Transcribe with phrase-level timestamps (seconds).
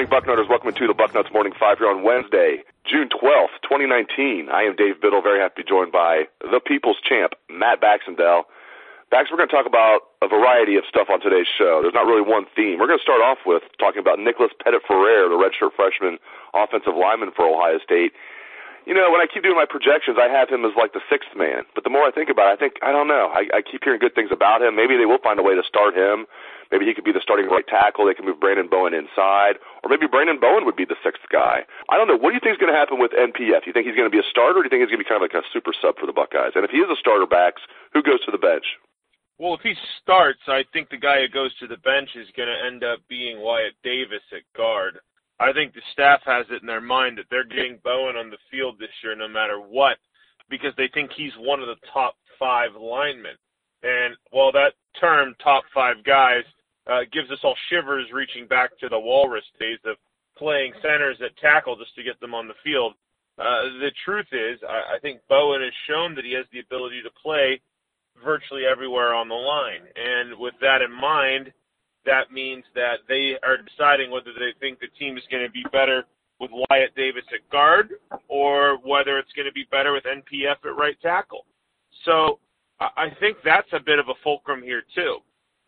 [0.00, 0.48] Morning, Bucknutters.
[0.48, 4.48] Welcome to the Bucknuts Morning Five here on Wednesday, June 12th, 2019.
[4.48, 8.48] I am Dave Biddle, very happy to be joined by the People's Champ, Matt Baxendale.
[9.12, 11.84] Bax, we're going to talk about a variety of stuff on today's show.
[11.84, 12.80] There's not really one theme.
[12.80, 16.16] We're going to start off with talking about Nicholas Petit-Frere, the redshirt freshman
[16.56, 18.16] offensive lineman for Ohio State.
[18.88, 21.36] You know, when I keep doing my projections, I have him as like the sixth
[21.36, 21.68] man.
[21.76, 23.28] But the more I think about it, I think, I don't know.
[23.36, 24.80] I, I keep hearing good things about him.
[24.80, 26.24] Maybe they will find a way to start him.
[26.70, 28.06] Maybe he could be the starting right tackle.
[28.06, 31.66] They can move Branden Bowen inside, or maybe Branden Bowen would be the sixth guy.
[31.90, 32.16] I don't know.
[32.16, 33.66] What do you think is going to happen with NPF?
[33.66, 35.02] Do You think he's going to be a starter, or do you think he's going
[35.02, 36.54] to be kind of like a super sub for the Buckeyes?
[36.54, 37.58] And if he is a starter, Bax,
[37.90, 38.64] who goes to the bench?
[39.40, 42.52] Well, if he starts, I think the guy who goes to the bench is going
[42.52, 45.00] to end up being Wyatt Davis at guard.
[45.40, 48.36] I think the staff has it in their mind that they're getting Bowen on the
[48.50, 49.96] field this year no matter what
[50.50, 53.40] because they think he's one of the top five linemen.
[53.82, 56.44] And while that term, top five guys,
[56.90, 59.96] uh, gives us all shivers reaching back to the Walrus days of
[60.36, 62.94] playing centers at tackle just to get them on the field.
[63.38, 67.02] Uh, the truth is, I, I think Bowen has shown that he has the ability
[67.02, 67.60] to play
[68.24, 69.82] virtually everywhere on the line.
[69.94, 71.52] And with that in mind,
[72.04, 75.64] that means that they are deciding whether they think the team is going to be
[75.72, 76.04] better
[76.40, 77.90] with Wyatt Davis at guard
[78.28, 81.44] or whether it's going to be better with NPF at right tackle.
[82.04, 82.40] So
[82.80, 85.20] I think that's a bit of a fulcrum here too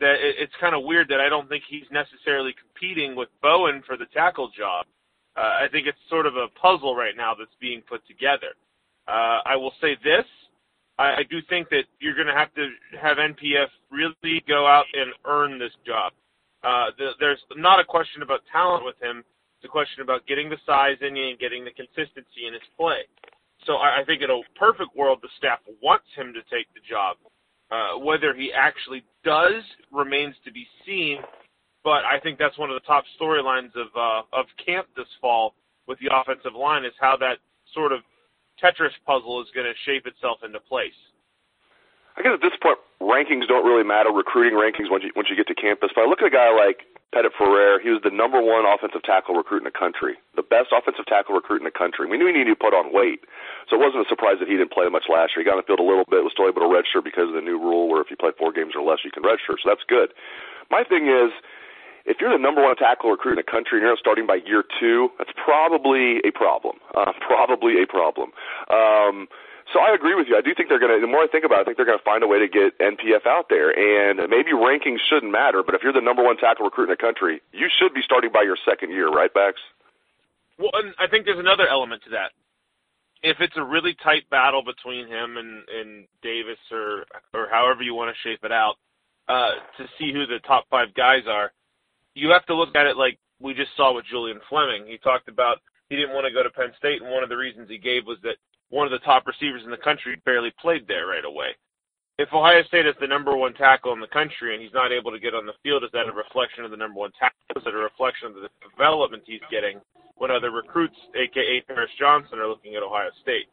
[0.02, 3.82] that it, it's kind of weird that I don't think he's necessarily competing with Bowen
[3.86, 4.84] for the tackle job.
[5.36, 8.52] Uh, I think it's sort of a puzzle right now that's being put together.
[9.08, 10.26] Uh, I will say this.
[10.98, 12.68] I, do think that you're going to have to
[13.00, 16.12] have NPF really go out and earn this job.
[16.62, 19.24] Uh, the, there's not a question about talent with him.
[19.58, 22.62] It's a question about getting the size in you and getting the consistency in his
[22.78, 23.02] play.
[23.66, 26.84] So I, I think in a perfect world, the staff wants him to take the
[26.88, 27.16] job.
[27.72, 31.16] Uh, whether he actually does remains to be seen,
[31.82, 35.54] but I think that's one of the top storylines of uh, of camp this fall
[35.88, 37.38] with the offensive line is how that
[37.72, 38.00] sort of
[38.62, 40.92] Tetris puzzle is going to shape itself into place.
[42.16, 45.36] I guess at this point, rankings don't really matter, recruiting rankings once you once you
[45.36, 45.90] get to campus.
[45.94, 47.80] But I look at a guy like Petit-Frere.
[47.80, 51.36] He was the number one offensive tackle recruit in the country, the best offensive tackle
[51.36, 52.08] recruit in the country.
[52.08, 53.24] We knew he needed to put on weight,
[53.68, 55.44] so it wasn't a surprise that he didn't play much last year.
[55.44, 57.36] He got on the field a little bit, was still able to redshirt because of
[57.36, 59.60] the new rule where if you play four games or less, you can redshirt.
[59.64, 60.12] So that's good.
[60.72, 61.32] My thing is,
[62.04, 64.40] if you're the number one tackle recruit in the country and you're not starting by
[64.44, 66.76] year two, that's probably a problem.
[66.96, 68.32] Uh, probably a problem.
[68.68, 69.28] Um,
[69.72, 70.36] so I agree with you.
[70.36, 71.88] I do think they're going to, the more I think about it, I think they're
[71.88, 73.72] going to find a way to get NPF out there.
[73.72, 77.00] And maybe rankings shouldn't matter, but if you're the number one tackle recruit in the
[77.00, 79.56] country, you should be starting by your second year, right, Bax?
[80.58, 82.36] Well, and I think there's another element to that.
[83.22, 87.94] If it's a really tight battle between him and, and Davis or or however you
[87.94, 88.74] want to shape it out,
[89.28, 91.52] uh, to see who the top five guys are,
[92.14, 94.86] you have to look at it like we just saw with Julian Fleming.
[94.86, 95.58] He talked about
[95.88, 98.06] he didn't want to go to Penn State, and one of the reasons he gave
[98.06, 98.36] was that
[98.72, 101.52] one of the top receivers in the country barely played there right away.
[102.16, 105.12] If Ohio State is the number one tackle in the country and he's not able
[105.12, 107.36] to get on the field, is that a reflection of the number one tackle?
[107.56, 109.76] Is it a reflection of the development he's getting
[110.16, 113.52] when other recruits, aka Paris Johnson, are looking at Ohio State?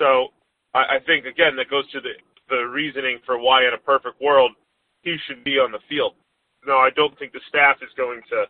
[0.00, 0.32] So
[0.72, 2.16] I, I think again that goes to the
[2.48, 4.52] the reasoning for why in a perfect world
[5.02, 6.14] he should be on the field.
[6.64, 8.48] No, I don't think the staff is going to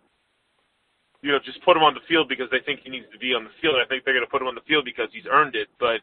[1.22, 3.34] you know, just put him on the field because they think he needs to be
[3.34, 3.74] on the field.
[3.76, 5.68] I think they're going to put him on the field because he's earned it.
[5.80, 6.00] But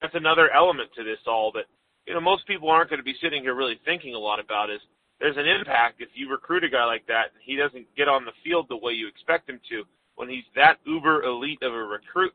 [0.00, 1.64] that's another element to this all that,
[2.06, 4.68] you know, most people aren't going to be sitting here really thinking a lot about
[4.68, 4.80] is
[5.20, 8.24] there's an impact if you recruit a guy like that and he doesn't get on
[8.24, 9.84] the field the way you expect him to
[10.16, 12.34] when he's that uber elite of a recruit.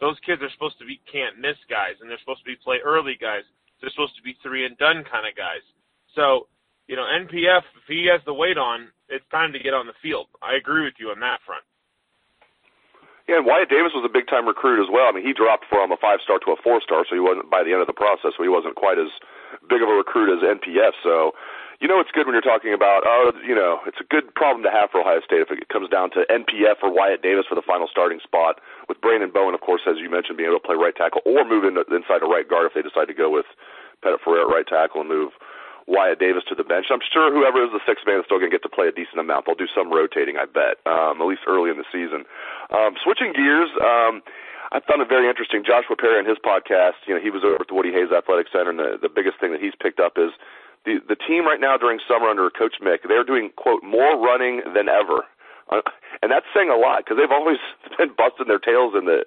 [0.00, 2.78] Those kids are supposed to be can't miss guys and they're supposed to be play
[2.82, 3.46] early guys.
[3.78, 5.62] They're supposed to be three and done kind of guys.
[6.16, 6.48] So
[6.88, 9.96] you know, NPF, if he has the weight on, it's time to get on the
[10.02, 10.26] field.
[10.42, 11.64] I agree with you on that front.
[13.28, 15.06] Yeah, and Wyatt Davis was a big time recruit as well.
[15.06, 17.50] I mean, he dropped from a five star to a four star, so he wasn't
[17.50, 19.14] by the end of the process, so he wasn't quite as
[19.70, 20.98] big of a recruit as NPF.
[21.06, 21.30] So,
[21.78, 24.66] you know, it's good when you're talking about, oh, you know, it's a good problem
[24.66, 27.54] to have for Ohio State if it comes down to NPF or Wyatt Davis for
[27.54, 28.58] the final starting spot,
[28.90, 31.46] with Branden Bowen, of course, as you mentioned, being able to play right tackle or
[31.46, 33.46] move in, inside a right guard if they decide to go with
[34.02, 35.30] Petit-Frere at right tackle and move
[35.86, 36.86] Wyatt Davis to the bench.
[36.90, 38.94] I'm sure whoever is the sixth man is still going to get to play a
[38.94, 39.46] decent amount.
[39.46, 42.24] They'll do some rotating, I bet, um, at least early in the season.
[42.70, 44.22] Um, switching gears, um,
[44.72, 45.64] I found it very interesting.
[45.66, 48.48] Joshua Perry in his podcast, you know, he was over at the Woody Hayes Athletic
[48.48, 50.32] Center, and the, the biggest thing that he's picked up is
[50.84, 53.06] the the team right now during summer under Coach Mick.
[53.06, 55.28] They're doing quote more running than ever.
[56.22, 57.58] And that's saying a lot because they've always
[57.98, 59.24] been busting their tails in the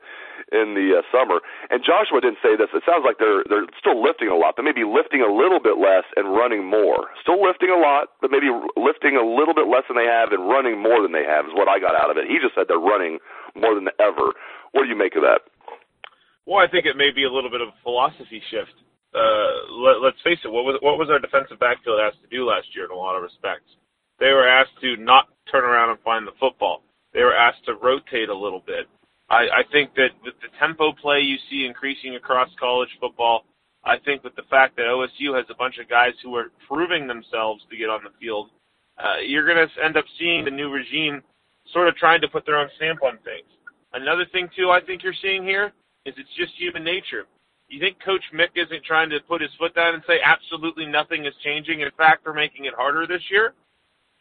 [0.54, 1.42] in the uh, summer.
[1.74, 2.70] And Joshua didn't say this.
[2.72, 5.82] It sounds like they're they're still lifting a lot, but maybe lifting a little bit
[5.82, 7.10] less and running more.
[7.26, 10.46] Still lifting a lot, but maybe lifting a little bit less than they have and
[10.46, 12.30] running more than they have is what I got out of it.
[12.30, 13.18] He just said they're running
[13.58, 14.38] more than ever.
[14.72, 15.48] What do you make of that?
[16.46, 18.76] Well, I think it may be a little bit of a philosophy shift.
[19.16, 20.52] Uh, let, let's face it.
[20.52, 23.16] What was what was our defensive backfield asked to do last year in a lot
[23.16, 23.72] of respects?
[24.20, 26.84] They were asked to not turn around and find the football.
[27.14, 28.88] They were asked to rotate a little bit.
[29.30, 33.46] I, I think that with the tempo play you see increasing across college football,
[33.84, 37.08] I think with the fact that OSU has a bunch of guys who are proving
[37.08, 38.50] themselves to get on the field,
[38.98, 41.22] uh, you're going to end up seeing the new regime
[41.72, 43.48] sort of trying to put their own stamp on things.
[43.94, 45.72] Another thing, too, I think you're seeing here
[46.06, 47.26] is it's just human nature.
[47.70, 51.26] You think Coach Mick isn't trying to put his foot down and say absolutely nothing
[51.26, 51.82] is changing?
[51.82, 53.54] In fact, we're making it harder this year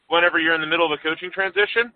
[0.09, 1.93] whenever you're in the middle of a coaching transition.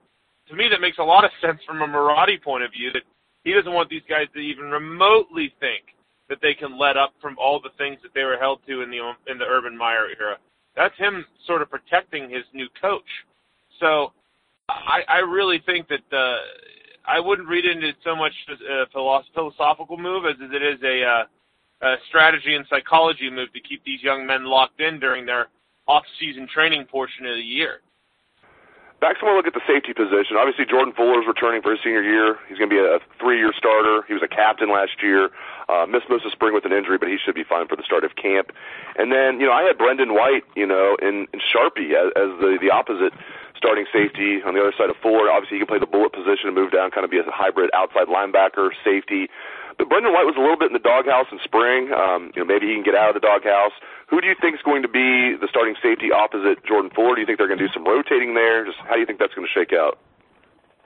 [0.49, 3.03] To me, that makes a lot of sense from a Marotti point of view that
[3.45, 5.85] he doesn't want these guys to even remotely think
[6.29, 8.91] that they can let up from all the things that they were held to in
[8.91, 8.99] the
[9.31, 10.37] in the Urban Meyer era.
[10.77, 13.09] That's him sort of protecting his new coach.
[13.81, 14.13] So
[14.69, 16.37] I, I really think that uh,
[17.07, 21.03] I wouldn't read into it so much as a philosophical move as it is a,
[21.05, 21.25] uh,
[21.87, 25.47] a strategy and psychology move to keep these young men locked in during their
[25.87, 27.81] off-season training portion of the year.
[29.01, 30.35] Back to look at the safety position.
[30.35, 32.35] Obviously, Jordan Fuller is returning for his senior year.
[32.51, 34.03] He's going to be a three-year starter.
[34.11, 35.31] He was a captain last year.
[35.71, 37.87] Uh, missed most of spring with an injury, but he should be fine for the
[37.87, 38.51] start of camp.
[38.99, 42.35] And then, you know, I had Brendon White, you know, in, in Sharpie as, as
[42.43, 43.15] the the opposite
[43.55, 45.31] starting safety on the other side of Fuller.
[45.31, 47.71] Obviously, he can play the bullet position and move down, kind of be a hybrid
[47.75, 49.31] outside linebacker, safety.
[49.87, 51.95] Brendon White was a little bit in the doghouse in spring.
[51.95, 53.71] Um, you know, maybe he can get out of the doghouse.
[54.11, 57.15] Who do you think is going to be the starting safety opposite Jordan Fuller?
[57.15, 58.67] Do you think they're going to do some rotating there?
[58.67, 60.03] Just how do you think that's going to shake out?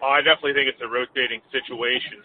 [0.05, 2.21] Oh, I definitely think it's a rotating situation.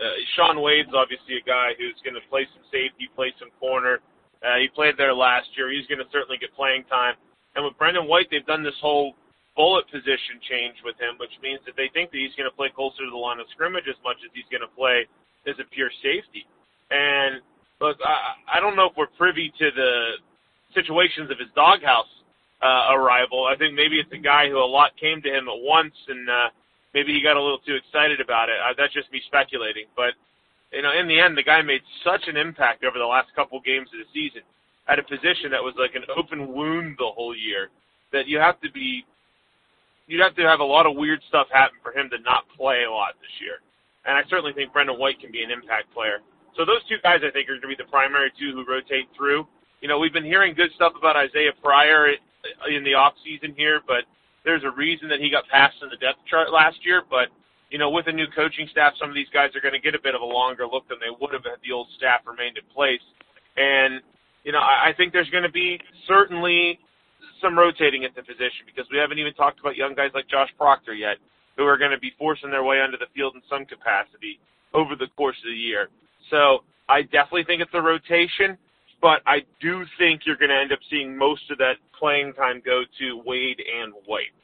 [0.00, 4.00] Uh, Shaun Wade's obviously a guy who's going to play some safety, play some corner.
[4.40, 5.68] Uh, he played there last year.
[5.68, 7.20] He's going to certainly get playing time.
[7.54, 9.12] And with Brendon White, they've done this whole
[9.52, 12.72] bullet position change with him, which means that they think that he's going to play
[12.72, 15.04] closer to the line of scrimmage as much as he's going to play
[15.46, 16.46] as a pure safety.
[16.90, 17.40] And
[17.80, 19.92] look, I, I don't know if we're privy to the
[20.74, 22.10] situations of his doghouse
[22.62, 23.46] uh, arrival.
[23.46, 26.28] I think maybe it's a guy who a lot came to him at once, and
[26.28, 26.48] uh,
[26.94, 28.56] maybe he got a little too excited about it.
[28.60, 30.12] Uh, that's just me speculating, but
[30.72, 33.58] you know, in the end, the guy made such an impact over the last couple
[33.60, 34.42] games of the season
[34.86, 37.70] at a position that was like an open wound the whole year.
[38.12, 39.04] That you have to be,
[40.06, 42.84] you'd have to have a lot of weird stuff happen for him to not play
[42.86, 43.58] a lot this year
[44.06, 46.20] and I certainly think Brendon White can be an impact player.
[46.56, 49.08] So those two guys, I think, are going to be the primary two who rotate
[49.16, 49.46] through.
[49.80, 52.16] You know, we've been hearing good stuff about Isaiah Pryor
[52.68, 54.04] in the off season here, but
[54.44, 57.02] there's a reason that he got passed in the depth chart last year.
[57.08, 57.28] But
[57.70, 59.94] you know, with a new coaching staff, some of these guys are going to get
[59.94, 62.58] a bit of a longer look than they would have had the old staff remained
[62.58, 63.04] in place.
[63.56, 64.00] And
[64.44, 65.78] you know, I, I think there's going to be
[66.08, 66.80] certainly
[67.40, 70.50] some rotating at the position because we haven't even talked about young guys like Josh
[70.58, 71.16] Proctor yet
[71.56, 74.38] who are going to be forcing their way onto the field in some capacity
[74.74, 75.88] over the course of the year.
[76.30, 78.56] So I definitely think it's a rotation,
[79.00, 82.62] but I do think you're going to end up seeing most of that playing time
[82.64, 84.34] go to Wade and White.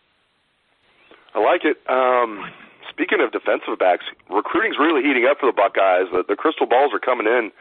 [1.34, 1.76] I like it.
[1.88, 2.50] Um,
[2.90, 6.08] speaking of defensive backs, recruiting's really heating up for the Buckeyes.
[6.12, 7.52] The, the crystal balls are coming in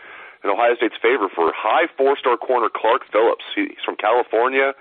[0.43, 3.45] in Ohio State's favor for high four-star corner Clark Phillips.
[3.55, 4.73] He's from California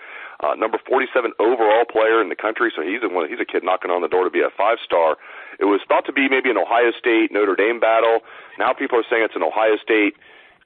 [0.45, 2.73] uh, number 47 overall player in the country.
[2.75, 3.09] So he's a.
[3.29, 5.17] He's a kid knocking on the door to be a five star.
[5.61, 8.21] It was thought to be maybe an Ohio State Notre Dame battle.
[8.59, 10.19] Now people are saying it's an Ohio State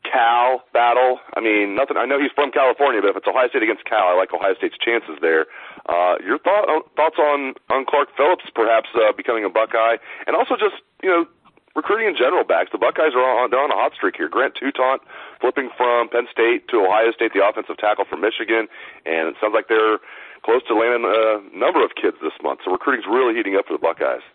[0.06, 1.20] Cal battle.
[1.34, 1.96] I mean, nothing.
[1.96, 4.54] I know he's from California, but if it's Ohio State against Cal, I like Ohio
[4.54, 5.46] State's chances there.
[5.86, 6.66] Uh, your thought,
[6.96, 11.26] thoughts on on Clark Phillips perhaps uh, becoming a Buckeye, and also just you know
[11.78, 12.74] recruiting in general Bax.
[12.74, 14.26] The Buckeyes are on they're on a hot streak here.
[14.26, 14.98] Grant Toutant
[15.38, 18.66] flipping from Penn State to Ohio State, the offensive tackle from Michigan,
[19.06, 20.02] and it sounds like they're
[20.42, 22.66] close to landing a number of kids this month.
[22.66, 24.26] So recruiting's really heating up for the Buckeyes.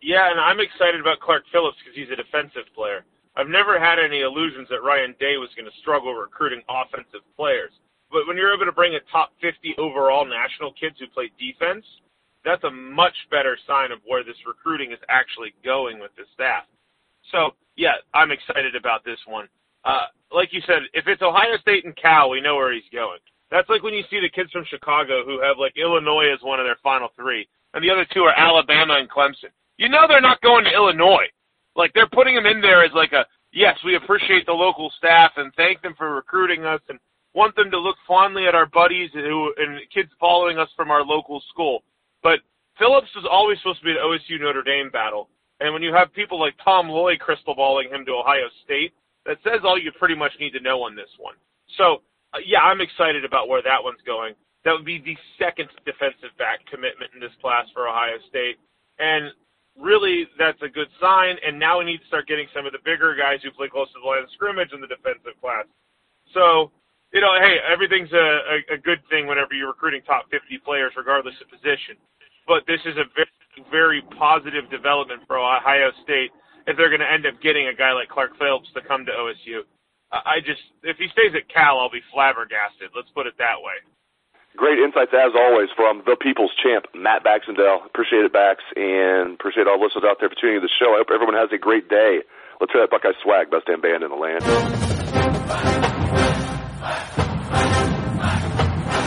[0.00, 3.04] Yeah, and I'm excited about Clark Phillips because he's a defensive player.
[3.36, 7.72] I've never had any illusions that Ryan Day was going to struggle recruiting offensive players.
[8.12, 11.82] But when you're able to bring a top 50 overall national kids who play defense,
[12.44, 16.64] that's a much better sign of where this recruiting is actually going with the staff.
[17.32, 19.48] So, yeah, I'm excited about this one.
[19.84, 23.18] Uh, like you said, if it's Ohio State and Cal, we know where he's going.
[23.50, 26.60] That's like when you see the kids from Chicago who have like Illinois as one
[26.60, 29.52] of their final three, and the other two are Alabama and Clemson.
[29.76, 31.26] You know they're not going to Illinois.
[31.76, 35.32] Like they're putting them in there as like a yes, we appreciate the local staff
[35.36, 36.98] and thank them for recruiting us and
[37.34, 41.04] want them to look fondly at our buddies who and kids following us from our
[41.04, 41.82] local school.
[42.24, 42.40] But
[42.80, 45.28] Phillips was always supposed to be an OSU Notre Dame battle.
[45.60, 48.92] And when you have people like Tom Loy crystal balling him to Ohio State,
[49.26, 51.36] that says all you pretty much need to know on this one.
[51.78, 52.02] So,
[52.34, 54.34] uh, yeah, I'm excited about where that one's going.
[54.64, 58.56] That would be the second defensive back commitment in this class for Ohio State.
[58.98, 59.30] And
[59.78, 61.36] really that's a good sign.
[61.46, 63.88] And now we need to start getting some of the bigger guys who play close
[63.92, 65.68] to the line of scrimmage in the defensive class.
[66.32, 66.72] So,
[67.14, 70.92] you know, hey, everything's a, a, a good thing whenever you're recruiting top 50 players,
[70.96, 71.94] regardless of position.
[72.46, 73.28] But this is a very,
[73.70, 76.30] very positive development for Ohio State
[76.66, 79.12] if they're going to end up getting a guy like Clark Phillips to come to
[79.12, 79.64] OSU.
[80.12, 82.94] I just, if he stays at Cal, I'll be flabbergasted.
[82.94, 83.74] Let's put it that way.
[84.56, 87.82] Great insights as always from the people's champ, Matt Baxendale.
[87.86, 90.76] Appreciate it, Bax, and appreciate all the listeners out there for tuning in to the
[90.78, 90.94] show.
[90.94, 92.22] I hope everyone has a great day.
[92.60, 94.46] Let's hear that Buckeye swag, best damn band in the land.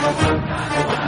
[0.08, 1.07] Okay,